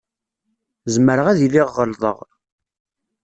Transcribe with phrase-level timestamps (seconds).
[0.93, 2.17] Zemreɣ ad iliɣ ɣelḍeɣ.